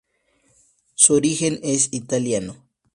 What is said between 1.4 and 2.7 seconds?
es italiano.